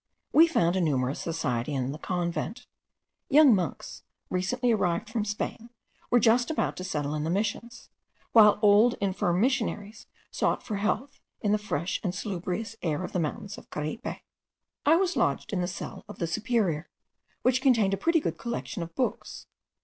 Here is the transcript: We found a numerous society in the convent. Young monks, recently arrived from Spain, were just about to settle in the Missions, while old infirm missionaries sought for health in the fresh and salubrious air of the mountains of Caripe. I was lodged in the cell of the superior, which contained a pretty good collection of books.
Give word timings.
We 0.33 0.47
found 0.47 0.75
a 0.75 0.81
numerous 0.81 1.19
society 1.19 1.75
in 1.75 1.91
the 1.91 1.99
convent. 1.99 2.65
Young 3.29 3.53
monks, 3.53 4.01
recently 4.31 4.71
arrived 4.71 5.11
from 5.11 5.25
Spain, 5.25 5.69
were 6.09 6.19
just 6.19 6.49
about 6.49 6.75
to 6.77 6.83
settle 6.83 7.13
in 7.13 7.23
the 7.23 7.29
Missions, 7.29 7.87
while 8.31 8.57
old 8.63 8.95
infirm 8.99 9.39
missionaries 9.39 10.07
sought 10.31 10.63
for 10.63 10.77
health 10.77 11.19
in 11.41 11.51
the 11.51 11.59
fresh 11.59 11.99
and 12.03 12.15
salubrious 12.15 12.75
air 12.81 13.03
of 13.03 13.11
the 13.11 13.19
mountains 13.19 13.59
of 13.59 13.69
Caripe. 13.69 14.21
I 14.87 14.95
was 14.95 15.15
lodged 15.15 15.53
in 15.53 15.61
the 15.61 15.67
cell 15.67 16.03
of 16.09 16.17
the 16.17 16.25
superior, 16.25 16.89
which 17.43 17.61
contained 17.61 17.93
a 17.93 17.95
pretty 17.97 18.19
good 18.19 18.39
collection 18.39 18.81
of 18.81 18.95
books. 18.95 19.45